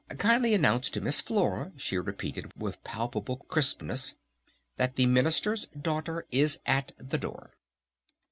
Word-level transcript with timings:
Kindly 0.17 0.55
announce 0.55 0.89
to 0.89 0.99
Miss 0.99 1.21
Flora," 1.21 1.71
she 1.77 1.95
repeated 1.95 2.51
with 2.59 2.83
palpable 2.83 3.37
crispness, 3.37 4.15
"that 4.77 4.95
the 4.95 5.05
Minister's 5.05 5.67
Daughter 5.79 6.25
is 6.31 6.57
at 6.65 6.91
the 6.97 7.19
door!" 7.19 7.51